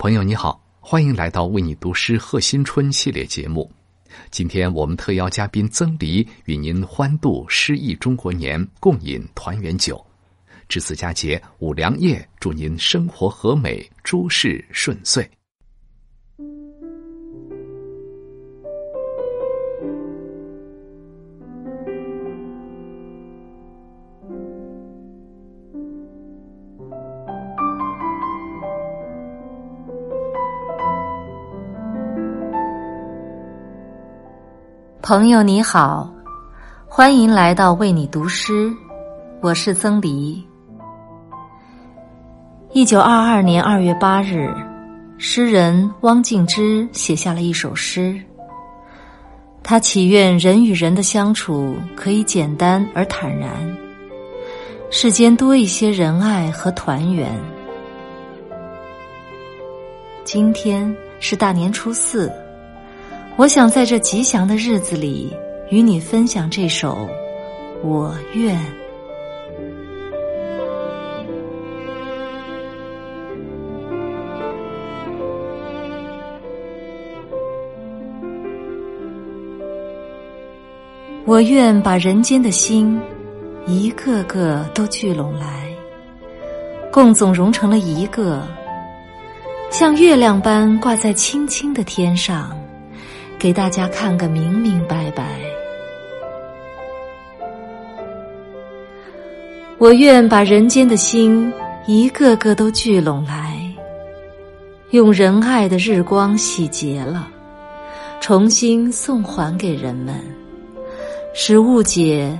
[0.00, 3.68] 朋友你好，欢迎来到为你读诗贺新春系列节目。
[4.30, 10.00] 今天我们特邀嘉宾曾黎与您欢度诗意中国年，共饮团圆酒。
[10.68, 15.28] 值此佳节，五粮液祝您生活和美，诸事顺遂。
[35.08, 36.06] 朋友你好，
[36.86, 38.70] 欢迎来到为你读诗，
[39.40, 40.46] 我是曾黎。
[42.74, 44.54] 一九二二年二月八日，
[45.16, 48.20] 诗人汪静之写下了一首诗。
[49.62, 53.50] 他祈愿人与人的相处可以简单而坦然，
[54.90, 57.34] 世间多一些仁爱和团圆。
[60.22, 62.30] 今天是大年初四。
[63.38, 65.32] 我想在这吉祥的日子里，
[65.70, 67.08] 与你分享这首
[67.86, 68.56] 《我愿》。
[81.24, 83.00] 我愿把人间的心，
[83.68, 85.72] 一个个都聚拢来，
[86.90, 88.42] 共总融成了一个，
[89.70, 92.50] 像月亮般挂在青青的天上。
[93.38, 95.24] 给大家看个明明白白。
[99.78, 101.52] 我愿把人间的心
[101.86, 103.56] 一个个都聚拢来，
[104.90, 107.28] 用仁爱的日光洗劫了，
[108.20, 110.20] 重新送还给人们，
[111.32, 112.36] 使误解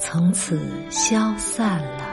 [0.00, 2.07] 从此消散了。